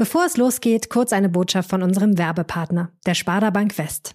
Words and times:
Bevor 0.00 0.24
es 0.24 0.38
losgeht, 0.38 0.88
kurz 0.88 1.12
eine 1.12 1.28
Botschaft 1.28 1.68
von 1.68 1.82
unserem 1.82 2.16
Werbepartner, 2.16 2.90
der 3.04 3.12
Sparda 3.12 3.50
Bank 3.50 3.76
West. 3.76 4.14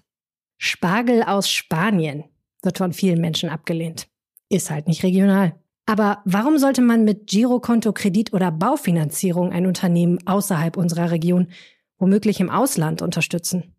Spargel 0.58 1.22
aus 1.22 1.48
Spanien 1.48 2.24
wird 2.60 2.78
von 2.78 2.92
vielen 2.92 3.20
Menschen 3.20 3.48
abgelehnt. 3.50 4.08
Ist 4.48 4.68
halt 4.68 4.88
nicht 4.88 5.04
regional. 5.04 5.54
Aber 5.86 6.22
warum 6.24 6.58
sollte 6.58 6.82
man 6.82 7.04
mit 7.04 7.28
Girokonto, 7.28 7.92
Kredit 7.92 8.32
oder 8.32 8.50
Baufinanzierung 8.50 9.52
ein 9.52 9.64
Unternehmen 9.64 10.18
außerhalb 10.26 10.76
unserer 10.76 11.12
Region, 11.12 11.52
womöglich 11.98 12.40
im 12.40 12.50
Ausland, 12.50 13.00
unterstützen? 13.00 13.72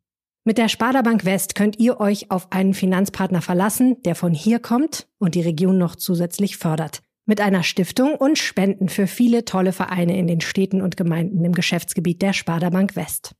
Mit 0.46 0.58
der 0.58 0.70
Sparda 0.70 1.02
Bank 1.02 1.26
West 1.26 1.56
könnt 1.56 1.78
ihr 1.78 2.00
euch 2.00 2.32
auf 2.32 2.54
einen 2.54 2.74
Finanzpartner 2.74 3.42
verlassen, 3.42 4.02
der 4.04 4.16
von 4.16 4.34
hier 4.34 4.60
kommt 4.60 5.10
und 5.18 5.36
die 5.36 5.42
Region 5.42 5.78
noch 5.78 5.98
zusätzlich 5.98 6.56
fördert 6.56 7.02
mit 7.28 7.42
einer 7.42 7.62
Stiftung 7.62 8.16
und 8.16 8.40
Spenden 8.40 8.90
für 8.90 9.06
viele 9.06 9.46
tolle 9.46 9.74
Vereine 9.74 10.18
in 10.18 10.28
den 10.28 10.42
Städten 10.42 10.82
und 10.82 10.98
Gemeinden 10.98 11.46
im 11.46 11.52
Geschäftsgebiet 11.52 12.22
der 12.22 12.34
Sparda 12.34 12.72
Bank 12.72 12.96
West. 12.96 13.36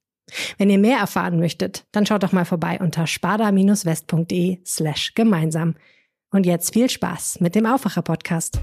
Wenn 0.58 0.70
ihr 0.70 0.78
mehr 0.78 1.00
erfahren 1.00 1.40
möchtet, 1.40 1.86
dann 1.92 2.06
schaut 2.06 2.22
doch 2.22 2.34
mal 2.34 2.46
vorbei 2.46 2.80
unter 2.82 3.08
sparda-west.de 3.08 4.60
slash 4.66 5.14
gemeinsam. 5.16 5.76
Und 6.32 6.46
jetzt 6.46 6.74
viel 6.74 6.90
Spaß 6.90 7.40
mit 7.40 7.56
dem 7.56 7.66
Aufwacher-Podcast. 7.66 8.60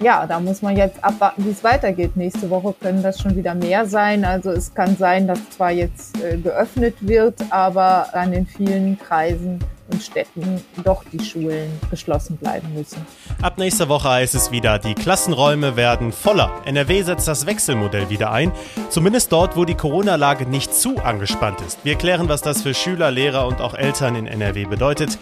Ja, 0.00 0.26
da 0.26 0.38
muss 0.38 0.62
man 0.62 0.76
jetzt 0.76 1.02
abwarten, 1.02 1.44
wie 1.44 1.50
es 1.50 1.64
weitergeht. 1.64 2.16
Nächste 2.16 2.50
Woche 2.50 2.74
können 2.78 3.02
das 3.02 3.20
schon 3.20 3.36
wieder 3.36 3.54
mehr 3.54 3.86
sein. 3.86 4.24
Also 4.24 4.50
es 4.50 4.74
kann 4.74 4.96
sein, 4.96 5.26
dass 5.26 5.50
zwar 5.50 5.70
jetzt 5.70 6.22
äh, 6.22 6.36
geöffnet 6.36 6.96
wird, 7.00 7.40
aber 7.50 8.14
an 8.14 8.32
den 8.32 8.46
vielen 8.46 8.98
Kreisen 8.98 9.60
und 9.92 10.02
Städten 10.02 10.62
doch 10.82 11.04
die 11.12 11.24
Schulen 11.24 11.70
geschlossen 11.90 12.36
bleiben 12.36 12.72
müssen. 12.74 13.06
Ab 13.40 13.58
nächster 13.58 13.88
Woche 13.88 14.08
heißt 14.08 14.34
es 14.34 14.50
wieder, 14.50 14.78
die 14.78 14.94
Klassenräume 14.94 15.76
werden 15.76 16.12
voller. 16.12 16.50
NRW 16.64 17.02
setzt 17.02 17.28
das 17.28 17.46
Wechselmodell 17.46 18.10
wieder 18.10 18.32
ein, 18.32 18.52
zumindest 18.88 19.30
dort, 19.32 19.56
wo 19.56 19.64
die 19.64 19.74
Corona-Lage 19.74 20.46
nicht 20.46 20.74
zu 20.74 20.98
angespannt 20.98 21.60
ist. 21.60 21.84
Wir 21.84 21.96
klären, 21.96 22.28
was 22.28 22.42
das 22.42 22.62
für 22.62 22.74
Schüler, 22.74 23.10
Lehrer 23.10 23.46
und 23.46 23.60
auch 23.60 23.74
Eltern 23.74 24.16
in 24.16 24.26
NRW 24.26 24.64
bedeutet. 24.64 25.18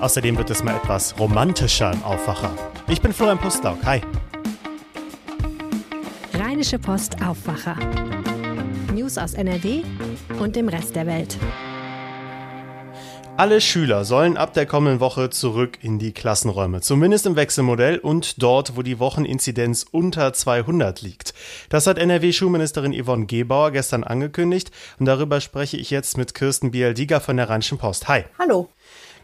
Außerdem 0.00 0.36
wird 0.38 0.50
es 0.50 0.64
mal 0.64 0.76
etwas 0.76 1.18
romantischer 1.18 1.92
im 1.92 2.02
Aufwacher. 2.02 2.50
Ich 2.88 3.00
bin 3.00 3.12
Florian 3.12 3.38
Pustlauk. 3.38 3.78
Hi. 3.84 4.00
Rheinische 6.34 6.78
Post 6.78 7.16
Aufwacher. 7.22 7.76
News 8.92 9.18
aus 9.18 9.34
NRW 9.34 9.82
und 10.38 10.56
dem 10.56 10.68
Rest 10.68 10.96
der 10.96 11.06
Welt. 11.06 11.36
Alle 13.36 13.60
Schüler 13.60 14.04
sollen 14.04 14.36
ab 14.36 14.54
der 14.54 14.64
kommenden 14.64 15.00
Woche 15.00 15.28
zurück 15.28 15.78
in 15.82 15.98
die 15.98 16.12
Klassenräume, 16.12 16.82
zumindest 16.82 17.26
im 17.26 17.34
Wechselmodell 17.34 17.98
und 17.98 18.40
dort, 18.40 18.76
wo 18.76 18.82
die 18.82 19.00
Wocheninzidenz 19.00 19.84
unter 19.90 20.32
200 20.32 21.02
liegt. 21.02 21.34
Das 21.68 21.88
hat 21.88 21.98
NRW-Schulministerin 21.98 22.94
Yvonne 22.94 23.26
Gebauer 23.26 23.72
gestern 23.72 24.04
angekündigt 24.04 24.70
und 25.00 25.06
darüber 25.06 25.40
spreche 25.40 25.76
ich 25.76 25.90
jetzt 25.90 26.16
mit 26.16 26.34
Kirsten 26.34 26.70
Bialdiger 26.70 27.20
von 27.20 27.36
der 27.36 27.50
Rheinischen 27.50 27.76
Post. 27.76 28.06
Hi. 28.06 28.22
Hallo. 28.38 28.68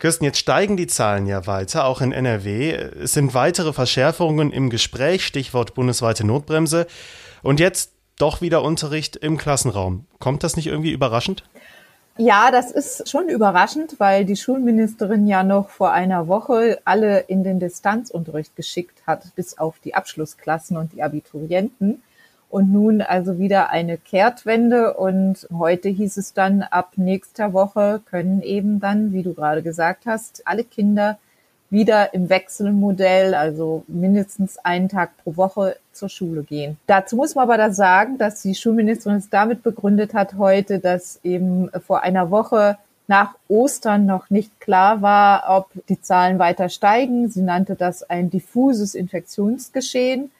Kirsten, 0.01 0.25
jetzt 0.25 0.39
steigen 0.39 0.77
die 0.77 0.89
Zahlen 0.89 1.29
ja 1.29 1.47
weiter, 1.47 1.85
auch 1.85 2.01
in 2.01 2.11
NRW. 2.11 2.73
Es 2.73 3.13
sind 3.13 3.33
weitere 3.33 3.73
Verschärfungen 3.73 4.51
im 4.51 4.71
Gespräch, 4.71 5.25
Stichwort 5.25 5.75
bundesweite 5.75 6.27
Notbremse. 6.27 6.89
Und 7.45 7.61
jetzt 7.61 7.93
doch 8.19 8.41
wieder 8.41 8.63
Unterricht 8.63 9.17
im 9.17 9.39
Klassenraum. 9.39 10.07
Kommt 10.19 10.43
das 10.43 10.57
nicht 10.57 10.67
irgendwie 10.67 10.91
überraschend? 10.91 11.45
Ja, 12.23 12.51
das 12.51 12.71
ist 12.71 13.09
schon 13.09 13.31
überraschend, 13.31 13.95
weil 13.97 14.27
die 14.27 14.37
Schulministerin 14.37 15.27
ja 15.27 15.43
noch 15.43 15.71
vor 15.71 15.93
einer 15.93 16.29
Woche 16.29 16.79
alle 16.85 17.21
in 17.21 17.45
den 17.45 17.59
Distanzunterricht 17.61 18.55
geschickt 18.57 19.07
hat, 19.07 19.35
bis 19.37 19.57
auf 19.57 19.79
die 19.79 19.95
Abschlussklassen 19.95 20.77
und 20.77 20.93
die 20.93 21.03
Abiturienten. 21.03 22.03
Und 22.51 22.71
nun 22.71 23.01
also 23.01 23.39
wieder 23.39 23.71
eine 23.71 23.97
Kehrtwende. 23.97 24.93
Und 24.99 25.49
heute 25.51 25.89
hieß 25.89 26.19
es 26.19 26.35
dann, 26.35 26.61
ab 26.63 26.93
nächster 26.97 27.55
Woche 27.55 28.03
können 28.05 28.43
eben 28.43 28.81
dann, 28.81 29.15
wie 29.15 29.23
du 29.23 29.33
gerade 29.33 29.63
gesagt 29.63 30.05
hast, 30.05 30.47
alle 30.47 30.65
Kinder 30.65 31.19
wieder 31.71 32.13
im 32.15 32.29
Wechselmodell, 32.29 33.35
also 33.35 33.85
mindestens 33.87 34.59
einen 34.59 34.89
Tag 34.89 35.17
pro 35.23 35.37
Woche 35.37 35.77
zur 35.93 36.09
Schule 36.09 36.43
gehen. 36.43 36.77
Dazu 36.87 37.17
muss 37.17 37.35
man 37.35 37.45
aber 37.45 37.57
da 37.57 37.73
sagen, 37.73 38.19
dass 38.19 38.43
die 38.43 38.55
Schulministerin 38.55 39.19
es 39.19 39.31
damit 39.31 39.63
begründet 39.63 40.13
hat 40.13 40.35
heute, 40.37 40.81
dass 40.81 41.21
eben 41.23 41.71
vor 41.87 42.03
einer 42.03 42.31
Woche 42.31 42.77
nach 43.07 43.35
Ostern 43.49 44.07
noch 44.07 44.31
nicht 44.31 44.61
klar 44.61 45.03
war, 45.03 45.45
ob 45.49 45.71
die 45.89 46.01
Zahlen 46.01 46.39
weiter 46.39 46.69
steigen. 46.69 47.29
Sie 47.29 47.43
nannte 47.43 47.75
das 47.75 48.09
ein 48.09 48.31
diffuses 48.31 48.95
Infektionsgeschehen. 48.95 50.31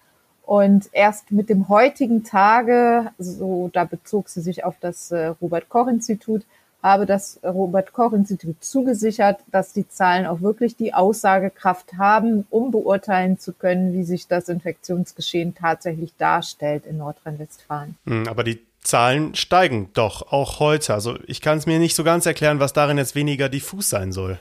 Und 0.47 0.89
erst 0.93 1.31
mit 1.31 1.49
dem 1.49 1.69
heutigen 1.69 2.25
Tage, 2.25 3.11
so 3.19 3.71
da 3.73 3.85
bezog 3.85 4.29
sie 4.29 4.41
sich 4.41 4.65
auf 4.65 4.75
das 4.81 5.13
äh, 5.13 5.27
Robert 5.41 5.69
Koch 5.69 5.87
Institut, 5.87 6.43
habe 6.83 7.07
das 7.07 7.41
Robert 7.45 7.93
Koch 7.93 8.13
Institut 8.13 8.63
zugesichert, 8.65 9.41
dass 9.51 9.73
die 9.73 9.89
Zahlen 9.89 10.27
auch 10.27 10.41
wirklich 10.41 10.77
die 10.77 10.95
Aussagekraft 10.95 11.95
haben, 11.99 12.47
um 12.51 12.71
beurteilen 12.71 13.39
zu 13.39 13.53
können, 13.53 13.93
wie 13.93 14.05
sich 14.05 14.29
das 14.29 14.49
Infektionsgeschehen 14.49 15.55
tatsächlich 15.55 16.13
darstellt 16.17 16.87
in 16.87 16.99
Nordrhein-Westfalen. 16.99 17.97
Hm, 18.07 18.29
aber 18.29 18.45
die 18.45 18.61
Zahlen 18.83 19.35
steigen 19.35 19.91
doch 19.93 20.33
auch 20.33 20.59
heute. 20.59 20.95
Also 20.95 21.19
ich 21.27 21.41
kann 21.41 21.59
es 21.59 21.67
mir 21.67 21.79
nicht 21.79 21.95
so 21.95 22.05
ganz 22.05 22.25
erklären, 22.25 22.61
was 22.61 22.73
darin 22.73 22.99
jetzt 22.99 23.15
weniger 23.15 23.49
diffus 23.49 23.91
sein 23.91 24.13
soll. 24.13 24.39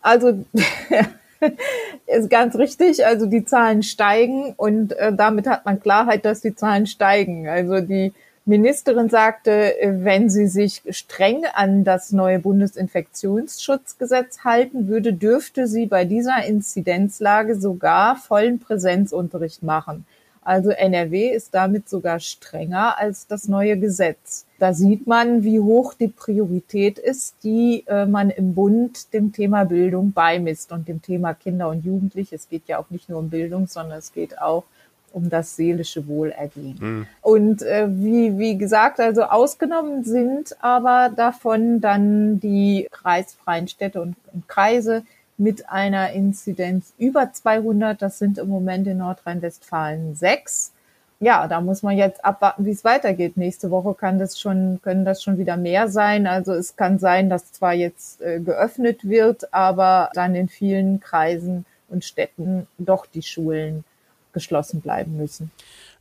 Also 0.00 0.44
ist 2.06 2.30
ganz 2.30 2.54
richtig. 2.54 3.04
Also 3.04 3.26
die 3.26 3.44
Zahlen 3.44 3.82
steigen 3.82 4.54
und 4.56 4.92
äh, 4.92 5.12
damit 5.12 5.46
hat 5.48 5.66
man 5.66 5.80
Klarheit, 5.80 6.24
dass 6.24 6.40
die 6.40 6.54
Zahlen 6.54 6.86
steigen. 6.86 7.48
Also 7.48 7.80
die 7.80 8.12
Ministerin 8.50 9.08
sagte, 9.08 9.72
wenn 9.82 10.28
sie 10.28 10.48
sich 10.48 10.82
streng 10.90 11.44
an 11.54 11.84
das 11.84 12.12
neue 12.12 12.40
Bundesinfektionsschutzgesetz 12.40 14.44
halten 14.44 14.88
würde, 14.88 15.14
dürfte 15.14 15.66
sie 15.66 15.86
bei 15.86 16.04
dieser 16.04 16.44
Inzidenzlage 16.44 17.54
sogar 17.54 18.16
vollen 18.16 18.58
Präsenzunterricht 18.58 19.62
machen. 19.62 20.04
Also 20.42 20.70
NRW 20.70 21.30
ist 21.30 21.54
damit 21.54 21.88
sogar 21.88 22.18
strenger 22.18 22.98
als 22.98 23.26
das 23.26 23.46
neue 23.46 23.78
Gesetz. 23.78 24.46
Da 24.58 24.74
sieht 24.74 25.06
man, 25.06 25.44
wie 25.44 25.60
hoch 25.60 25.94
die 25.94 26.08
Priorität 26.08 26.98
ist, 26.98 27.36
die 27.44 27.84
äh, 27.86 28.06
man 28.06 28.30
im 28.30 28.54
Bund 28.54 29.12
dem 29.12 29.32
Thema 29.32 29.64
Bildung 29.64 30.12
beimisst 30.12 30.72
und 30.72 30.88
dem 30.88 31.02
Thema 31.02 31.34
Kinder 31.34 31.68
und 31.68 31.84
Jugendliche. 31.84 32.34
Es 32.34 32.48
geht 32.48 32.66
ja 32.66 32.78
auch 32.78 32.90
nicht 32.90 33.08
nur 33.08 33.20
um 33.20 33.30
Bildung, 33.30 33.68
sondern 33.68 33.98
es 33.98 34.12
geht 34.12 34.40
auch 34.40 34.64
um 35.12 35.28
das 35.28 35.56
seelische 35.56 36.06
Wohlergehen. 36.06 36.76
Mhm. 36.80 37.06
Und 37.22 37.62
äh, 37.62 37.86
wie, 37.88 38.38
wie 38.38 38.56
gesagt, 38.56 39.00
also 39.00 39.24
ausgenommen 39.24 40.04
sind 40.04 40.56
aber 40.60 41.10
davon 41.14 41.80
dann 41.80 42.40
die 42.40 42.88
kreisfreien 42.90 43.68
Städte 43.68 44.00
und, 44.00 44.16
und 44.32 44.48
Kreise 44.48 45.02
mit 45.36 45.70
einer 45.70 46.10
Inzidenz 46.12 46.92
über 46.98 47.32
200. 47.32 48.00
Das 48.00 48.18
sind 48.18 48.38
im 48.38 48.48
Moment 48.48 48.86
in 48.86 48.98
Nordrhein-Westfalen 48.98 50.14
sechs. 50.14 50.72
Ja, 51.18 51.48
da 51.48 51.60
muss 51.60 51.82
man 51.82 51.96
jetzt 51.96 52.24
abwarten, 52.24 52.64
wie 52.64 52.70
es 52.70 52.84
weitergeht. 52.84 53.36
Nächste 53.36 53.70
Woche 53.70 53.94
kann 53.94 54.18
das 54.18 54.40
schon, 54.40 54.80
können 54.82 55.04
das 55.04 55.22
schon 55.22 55.36
wieder 55.36 55.56
mehr 55.56 55.88
sein. 55.88 56.26
Also 56.26 56.52
es 56.52 56.76
kann 56.76 56.98
sein, 56.98 57.28
dass 57.28 57.52
zwar 57.52 57.74
jetzt 57.74 58.22
äh, 58.22 58.40
geöffnet 58.40 59.06
wird, 59.08 59.52
aber 59.52 60.10
dann 60.14 60.34
in 60.34 60.48
vielen 60.48 61.00
Kreisen 61.00 61.66
und 61.88 62.04
Städten 62.04 62.66
doch 62.78 63.04
die 63.06 63.22
Schulen 63.22 63.84
geschlossen 64.32 64.80
bleiben 64.80 65.16
müssen. 65.16 65.50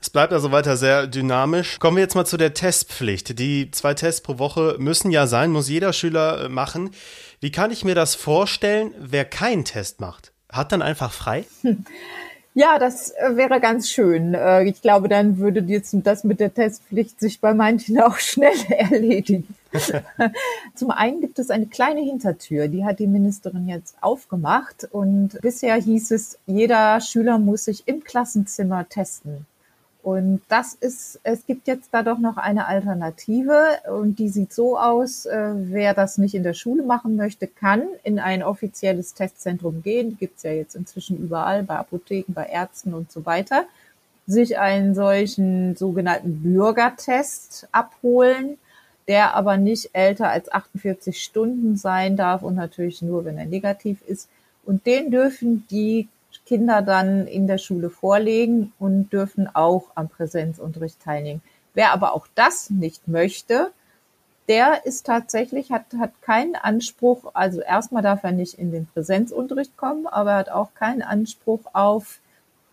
Es 0.02 0.10
bleibt 0.10 0.32
also 0.32 0.52
weiter 0.52 0.78
sehr 0.78 1.08
dynamisch. 1.08 1.78
Kommen 1.80 1.98
wir 1.98 2.04
jetzt 2.04 2.16
mal 2.16 2.26
zu 2.26 2.38
der 2.38 2.54
Testpflicht. 2.54 3.38
Die 3.38 3.70
zwei 3.72 3.94
Tests 3.94 4.22
pro 4.22 4.40
Woche 4.40 4.76
müssen 4.80 5.12
ja 5.12 5.28
sein, 5.28 5.52
muss 5.52 5.68
jeder 5.68 5.92
Schüler 5.92 6.46
äh, 6.46 6.50
machen. 6.50 6.92
Wie 7.42 7.52
kann 7.52 7.72
ich 7.72 7.84
mir 7.84 7.96
das 7.96 8.16
vorstellen, 8.16 8.94
wer 8.98 9.26
keinen 9.26 9.66
Test 9.66 10.00
macht? 10.00 10.32
Hat 10.50 10.72
dann 10.72 10.82
einfach 10.82 11.12
frei? 11.12 11.46
Ja, 12.60 12.78
das 12.78 13.12
äh, 13.12 13.38
wäre 13.38 13.62
ganz 13.62 13.90
schön. 13.90 14.34
Äh, 14.34 14.66
ich 14.66 14.82
glaube, 14.82 15.08
dann 15.08 15.38
würde 15.38 15.64
das 15.64 16.26
mit 16.26 16.42
der 16.42 16.54
Testpflicht 16.54 17.18
sich 17.18 17.40
bei 17.40 17.54
manchen 17.54 17.98
auch 18.02 18.18
schnell 18.18 18.58
erledigen. 18.68 19.56
Zum 20.76 20.92
einen 20.92 21.22
gibt 21.22 21.40
es 21.40 21.52
eine 21.52 21.68
kleine 21.68 22.02
Hintertür, 22.02 22.68
die 22.68 22.84
hat 22.84 23.00
die 23.00 23.08
Ministerin 23.08 23.70
jetzt 23.70 23.96
aufgemacht 24.02 24.90
und 24.92 25.40
bisher 25.42 25.76
hieß 25.76 26.12
es, 26.12 26.38
jeder 26.48 27.00
Schüler 27.00 27.40
muss 27.40 27.64
sich 27.64 27.88
im 27.88 28.04
Klassenzimmer 28.04 28.90
testen. 28.90 29.46
Und 30.02 30.42
das 30.48 30.76
ist, 30.76 31.20
es 31.24 31.46
gibt 31.46 31.68
jetzt 31.68 31.90
da 31.94 32.04
doch 32.04 32.20
noch 32.20 32.38
eine 32.38 32.68
Alternative 32.68 33.80
und 33.92 34.18
die 34.18 34.30
sieht 34.30 34.54
so 34.54 34.80
aus, 34.80 35.26
äh, 35.26 35.52
wer 35.56 35.94
das 35.94 36.18
nicht 36.18 36.36
in 36.36 36.44
der 36.44 36.54
Schule 36.54 36.84
machen 36.84 37.18
möchte, 37.18 37.48
kann 37.48 37.84
in 38.04 38.18
ein 38.18 38.42
offizielles 38.42 39.14
Testzentrum 39.14 39.84
gehen, 39.84 40.18
gibt's 40.18 40.44
ja 40.44 40.52
jetzt 40.52 40.76
inzwischen 40.76 41.18
überall, 41.18 41.64
bei 41.64 41.76
Apotheken, 41.76 42.34
bei 42.34 42.46
Ärzten 42.46 42.94
und 42.94 43.12
so 43.12 43.26
weiter, 43.26 43.66
sich 44.26 44.58
einen 44.58 44.96
solchen 44.96 45.76
sogenannten 45.76 46.44
Bürgertest 46.44 47.68
abholen 47.74 48.58
der 49.10 49.34
aber 49.34 49.58
nicht 49.58 49.90
älter 49.94 50.30
als 50.30 50.52
48 50.52 51.20
Stunden 51.20 51.76
sein 51.76 52.16
darf 52.16 52.44
und 52.44 52.54
natürlich 52.54 53.02
nur, 53.02 53.26
wenn 53.26 53.40
er 53.40 53.48
negativ 53.48 54.04
ist. 54.08 54.30
Und 54.64 54.86
den 54.86 55.10
dürfen 55.10 55.66
die 55.72 56.08
Kinder 56.46 56.82
dann 56.82 57.28
in 57.28 57.48
der 57.48 57.58
Schule 57.58 57.90
vorlegen 57.90 58.74
und 58.80 59.12
dürfen 59.12 59.48
auch 59.54 59.92
am 59.96 60.10
Präsenzunterricht 60.10 61.00
teilnehmen. 61.00 61.42
Wer 61.74 61.94
aber 61.94 62.14
auch 62.14 62.28
das 62.36 62.70
nicht 62.70 63.08
möchte, 63.08 63.72
der 64.48 64.86
ist 64.86 65.06
tatsächlich, 65.06 65.72
hat, 65.72 65.86
hat 66.00 66.22
keinen 66.22 66.56
Anspruch, 66.56 67.32
also 67.34 67.62
erstmal 67.62 68.02
darf 68.02 68.24
er 68.24 68.32
nicht 68.32 68.56
in 68.56 68.72
den 68.72 68.88
Präsenzunterricht 68.88 69.78
kommen, 69.78 70.08
aber 70.08 70.32
er 70.32 70.38
hat 70.38 70.50
auch 70.50 70.74
keinen 70.74 71.04
Anspruch 71.04 71.62
auf 71.74 72.20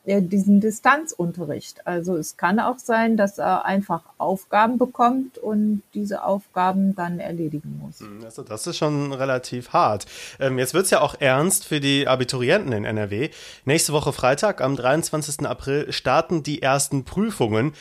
diesen 0.06 0.60
Distanzunterricht. 0.60 1.86
Also 1.86 2.16
es 2.16 2.36
kann 2.36 2.60
auch 2.60 2.78
sein, 2.78 3.16
dass 3.16 3.38
er 3.38 3.64
einfach 3.64 4.02
Aufgaben 4.18 4.78
bekommt 4.78 5.36
und 5.38 5.82
diese 5.94 6.22
Aufgaben 6.22 6.94
dann 6.94 7.18
erledigen 7.18 7.80
muss. 7.82 8.00
Hm, 8.00 8.22
also 8.24 8.42
das 8.42 8.66
ist 8.66 8.76
schon 8.76 9.12
relativ 9.12 9.72
hart. 9.72 10.06
Ähm, 10.38 10.58
jetzt 10.58 10.74
wird's 10.74 10.90
ja 10.90 11.00
auch 11.00 11.16
ernst 11.18 11.64
für 11.64 11.80
die 11.80 12.06
Abiturienten 12.06 12.72
in 12.72 12.84
NRW. 12.84 13.30
Nächste 13.64 13.92
Woche 13.92 14.12
Freitag, 14.12 14.60
am 14.60 14.76
23. 14.76 15.44
April, 15.44 15.92
starten 15.92 16.44
die 16.44 16.62
ersten 16.62 17.04
Prüfungen. 17.04 17.72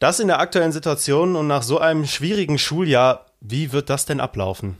Das 0.00 0.18
in 0.18 0.28
der 0.28 0.40
aktuellen 0.40 0.72
Situation 0.72 1.36
und 1.36 1.46
nach 1.46 1.62
so 1.62 1.78
einem 1.78 2.06
schwierigen 2.06 2.58
Schuljahr, 2.58 3.26
wie 3.40 3.72
wird 3.72 3.90
das 3.90 4.06
denn 4.06 4.18
ablaufen? 4.18 4.76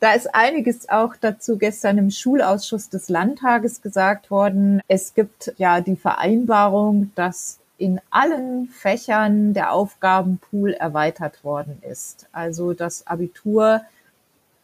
Da 0.00 0.12
ist 0.12 0.34
einiges 0.34 0.88
auch 0.88 1.14
dazu 1.20 1.58
gestern 1.58 1.98
im 1.98 2.10
Schulausschuss 2.10 2.88
des 2.88 3.08
Landtages 3.08 3.82
gesagt 3.82 4.30
worden. 4.30 4.80
Es 4.88 5.14
gibt 5.14 5.52
ja 5.58 5.80
die 5.80 5.96
Vereinbarung, 5.96 7.12
dass 7.14 7.60
in 7.78 8.00
allen 8.10 8.68
Fächern 8.68 9.54
der 9.54 9.72
Aufgabenpool 9.72 10.72
erweitert 10.72 11.42
worden 11.44 11.82
ist. 11.88 12.28
Also 12.32 12.74
das 12.74 13.06
Abitur 13.06 13.82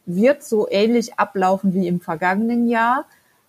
wird 0.07 0.43
so 0.43 0.69
ähnlich 0.71 1.19
ablaufen 1.19 1.75
wie 1.75 1.87
im 1.87 2.01
vergangenen 2.01 2.69
Jahr, 2.69 3.05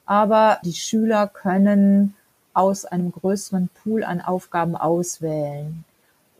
aber 0.05 0.59
die 0.63 0.73
Schüler 0.73 1.27
können 1.27 2.15
aus 2.53 2.85
einem 2.85 3.11
größeren 3.11 3.69
Pool 3.83 4.03
an 4.03 4.21
Aufgaben 4.21 4.75
auswählen 4.75 5.85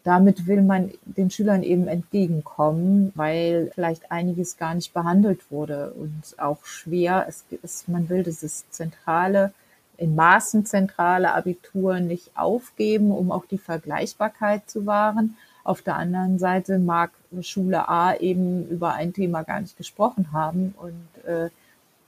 damit 0.04 0.48
will 0.48 0.62
man 0.62 0.92
den 1.04 1.32
Schülern 1.32 1.64
eben 1.64 1.88
entgegenkommen, 1.88 3.12
weil 3.16 3.72
vielleicht 3.74 4.12
einiges 4.12 4.58
gar 4.58 4.76
nicht 4.76 4.94
behandelt 4.94 5.52
wurde 5.52 5.92
und 5.92 6.40
auch 6.40 6.66
schwer. 6.66 7.26
Es 7.28 7.46
ist, 7.64 7.90
man 7.90 8.10
will 8.10 8.24
dieses 8.24 8.70
zentrale, 8.70 9.54
in 9.98 10.16
Maßen 10.16 10.66
zentrale 10.66 11.34
Abitur 11.34 12.00
nicht 12.00 12.32
aufgeben, 12.36 13.12
um 13.12 13.32
auch 13.32 13.46
die 13.46 13.58
Vergleichbarkeit 13.58 14.70
zu 14.70 14.86
wahren. 14.86 15.36
Auf 15.64 15.82
der 15.82 15.98
anderen 15.98 16.40
Seite 16.40 16.80
mag 16.80 17.12
Schule 17.42 17.90
A 17.90 18.16
eben 18.16 18.68
über 18.70 18.94
ein 18.94 19.14
Thema 19.14 19.44
gar 19.44 19.60
nicht 19.62 19.78
gesprochen 19.78 20.32
haben 20.32 20.74
und 20.78 21.30
äh, 21.30 21.50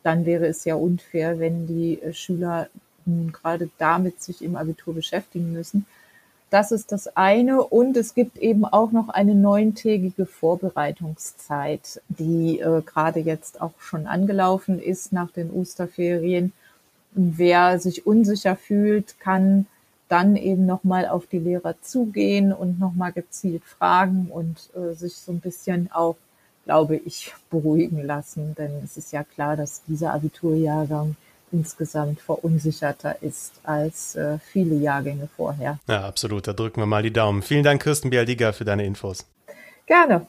dann 0.03 0.25
wäre 0.25 0.47
es 0.47 0.65
ja 0.65 0.75
unfair, 0.75 1.39
wenn 1.39 1.67
die 1.67 2.01
äh, 2.01 2.13
Schüler 2.13 2.69
nun 3.05 3.31
gerade 3.31 3.69
damit 3.77 4.21
sich 4.21 4.41
im 4.41 4.55
Abitur 4.55 4.93
beschäftigen 4.93 5.51
müssen. 5.51 5.85
Das 6.51 6.73
ist 6.73 6.91
das 6.91 7.15
eine. 7.15 7.63
Und 7.63 7.95
es 7.95 8.13
gibt 8.13 8.37
eben 8.37 8.65
auch 8.65 8.91
noch 8.91 9.07
eine 9.07 9.33
neuntägige 9.33 10.25
Vorbereitungszeit, 10.25 12.01
die 12.09 12.59
äh, 12.59 12.81
gerade 12.85 13.21
jetzt 13.21 13.61
auch 13.61 13.71
schon 13.79 14.05
angelaufen 14.05 14.79
ist 14.79 15.13
nach 15.13 15.31
den 15.31 15.49
Osterferien. 15.49 16.51
Wer 17.13 17.79
sich 17.79 18.05
unsicher 18.05 18.57
fühlt, 18.57 19.17
kann 19.21 19.65
dann 20.09 20.35
eben 20.35 20.65
nochmal 20.65 21.07
auf 21.07 21.25
die 21.25 21.39
Lehrer 21.39 21.75
zugehen 21.81 22.51
und 22.51 22.79
nochmal 22.81 23.13
gezielt 23.13 23.63
fragen 23.63 24.27
und 24.29 24.69
äh, 24.75 24.93
sich 24.93 25.15
so 25.15 25.31
ein 25.31 25.39
bisschen 25.39 25.89
auch, 25.93 26.17
glaube 26.65 26.97
ich, 26.97 27.33
beruhigen 27.49 28.05
lassen. 28.05 28.55
Denn 28.57 28.71
es 28.83 28.97
ist 28.97 29.13
ja 29.13 29.23
klar, 29.23 29.55
dass 29.55 29.83
dieser 29.87 30.13
Abiturjahrgang 30.13 31.15
insgesamt 31.51 32.19
verunsicherter 32.21 33.21
ist 33.21 33.53
als 33.63 34.15
äh, 34.15 34.39
viele 34.39 34.75
Jahrgänge 34.75 35.29
vorher. 35.35 35.79
Ja, 35.87 36.05
absolut. 36.05 36.47
Da 36.47 36.53
drücken 36.53 36.81
wir 36.81 36.85
mal 36.85 37.03
die 37.03 37.13
Daumen. 37.13 37.41
Vielen 37.41 37.63
Dank, 37.63 37.83
Kirsten 37.83 38.09
Bialdiga, 38.09 38.51
für 38.51 38.65
deine 38.65 38.85
Infos. 38.85 39.25
Gerne. 39.85 40.27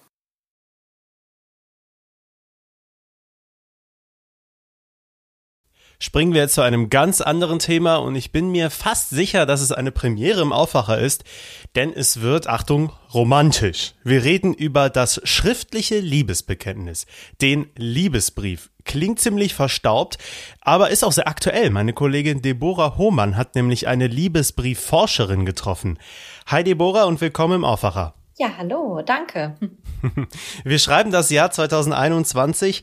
springen 6.02 6.34
wir 6.34 6.40
jetzt 6.40 6.54
zu 6.54 6.62
einem 6.62 6.90
ganz 6.90 7.20
anderen 7.20 7.60
Thema 7.60 7.96
und 7.96 8.16
ich 8.16 8.32
bin 8.32 8.50
mir 8.50 8.70
fast 8.70 9.10
sicher, 9.10 9.46
dass 9.46 9.60
es 9.60 9.70
eine 9.70 9.92
Premiere 9.92 10.42
im 10.42 10.52
Aufwacher 10.52 10.98
ist, 10.98 11.22
denn 11.76 11.92
es 11.92 12.20
wird, 12.20 12.48
Achtung, 12.48 12.90
romantisch. 13.14 13.94
Wir 14.02 14.24
reden 14.24 14.52
über 14.52 14.90
das 14.90 15.20
schriftliche 15.22 16.00
Liebesbekenntnis, 16.00 17.06
den 17.40 17.70
Liebesbrief. 17.76 18.71
Klingt 18.84 19.20
ziemlich 19.20 19.54
verstaubt, 19.54 20.18
aber 20.60 20.90
ist 20.90 21.04
auch 21.04 21.12
sehr 21.12 21.28
aktuell. 21.28 21.70
Meine 21.70 21.92
Kollegin 21.92 22.42
Deborah 22.42 22.96
Hohmann 22.96 23.36
hat 23.36 23.54
nämlich 23.54 23.86
eine 23.86 24.06
Liebesbriefforscherin 24.06 25.46
getroffen. 25.46 25.98
Hi 26.46 26.64
Deborah 26.64 27.04
und 27.04 27.20
willkommen 27.20 27.56
im 27.56 27.64
Aufwacher. 27.64 28.14
Ja, 28.38 28.48
hallo, 28.58 29.02
danke. 29.02 29.56
Wir 30.64 30.78
schreiben 30.78 31.10
das 31.10 31.30
Jahr 31.30 31.50
2021. 31.50 32.82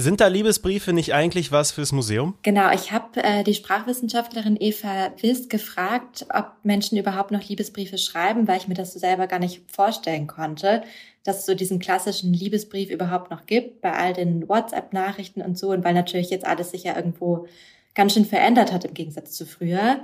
Sind 0.00 0.20
da 0.20 0.28
Liebesbriefe 0.28 0.92
nicht 0.92 1.12
eigentlich 1.12 1.50
was 1.50 1.72
fürs 1.72 1.90
Museum? 1.90 2.36
Genau, 2.42 2.70
ich 2.72 2.92
habe 2.92 3.20
äh, 3.20 3.42
die 3.42 3.54
Sprachwissenschaftlerin 3.54 4.56
Eva 4.58 5.10
Wist 5.20 5.50
gefragt, 5.50 6.24
ob 6.32 6.52
Menschen 6.62 6.96
überhaupt 6.98 7.32
noch 7.32 7.42
Liebesbriefe 7.42 7.98
schreiben, 7.98 8.46
weil 8.46 8.58
ich 8.58 8.68
mir 8.68 8.74
das 8.74 8.92
so 8.92 9.00
selber 9.00 9.26
gar 9.26 9.40
nicht 9.40 9.62
vorstellen 9.72 10.28
konnte, 10.28 10.84
dass 11.28 11.40
es 11.40 11.46
so 11.46 11.54
diesen 11.54 11.78
klassischen 11.78 12.32
Liebesbrief 12.32 12.90
überhaupt 12.90 13.30
noch 13.30 13.44
gibt, 13.44 13.82
bei 13.82 13.92
all 13.92 14.14
den 14.14 14.48
WhatsApp-Nachrichten 14.48 15.42
und 15.42 15.58
so, 15.58 15.70
und 15.70 15.84
weil 15.84 15.94
natürlich 15.94 16.30
jetzt 16.30 16.46
alles 16.46 16.70
sich 16.70 16.84
ja 16.84 16.96
irgendwo 16.96 17.46
ganz 17.94 18.14
schön 18.14 18.24
verändert 18.24 18.72
hat 18.72 18.86
im 18.86 18.94
Gegensatz 18.94 19.32
zu 19.32 19.44
früher. 19.44 20.00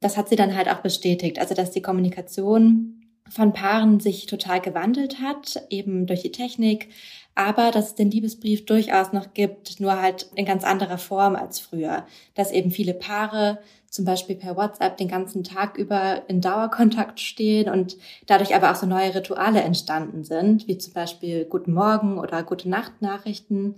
Das 0.00 0.16
hat 0.16 0.28
sie 0.28 0.36
dann 0.36 0.54
halt 0.54 0.68
auch 0.68 0.80
bestätigt, 0.80 1.40
also 1.40 1.54
dass 1.54 1.72
die 1.72 1.82
Kommunikation 1.82 2.97
von 3.30 3.52
Paaren 3.52 4.00
sich 4.00 4.26
total 4.26 4.60
gewandelt 4.60 5.20
hat, 5.20 5.62
eben 5.70 6.06
durch 6.06 6.22
die 6.22 6.32
Technik, 6.32 6.88
aber 7.34 7.70
dass 7.70 7.88
es 7.88 7.94
den 7.94 8.10
Liebesbrief 8.10 8.66
durchaus 8.66 9.12
noch 9.12 9.32
gibt, 9.32 9.78
nur 9.78 10.00
halt 10.00 10.28
in 10.34 10.44
ganz 10.44 10.64
anderer 10.64 10.98
Form 10.98 11.36
als 11.36 11.60
früher. 11.60 12.04
Dass 12.34 12.50
eben 12.50 12.70
viele 12.70 12.94
Paare 12.94 13.58
zum 13.90 14.04
Beispiel 14.04 14.36
per 14.36 14.56
WhatsApp 14.56 14.96
den 14.96 15.08
ganzen 15.08 15.44
Tag 15.44 15.78
über 15.78 16.28
in 16.28 16.40
Dauerkontakt 16.40 17.20
stehen 17.20 17.70
und 17.70 17.96
dadurch 18.26 18.54
aber 18.54 18.70
auch 18.70 18.76
so 18.76 18.86
neue 18.86 19.14
Rituale 19.14 19.60
entstanden 19.60 20.24
sind, 20.24 20.66
wie 20.66 20.78
zum 20.78 20.92
Beispiel 20.92 21.44
Guten 21.44 21.72
Morgen 21.72 22.18
oder 22.18 22.42
Gute 22.42 22.68
Nacht 22.68 23.00
Nachrichten. 23.00 23.76